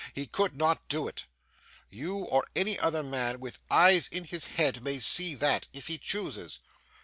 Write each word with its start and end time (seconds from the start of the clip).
He 0.13 0.25
could 0.25 0.57
not 0.57 0.87
do 0.87 1.07
it. 1.07 1.27
You 1.87 2.21
or 2.23 2.47
any 2.55 2.79
other 2.79 3.03
man 3.03 3.39
with 3.39 3.59
eyes 3.69 4.07
in 4.07 4.23
his 4.23 4.45
head 4.47 4.83
may 4.83 4.97
see 4.97 5.35
that, 5.35 5.67
if 5.73 5.85
he 5.85 5.99
chooses. 5.99 6.57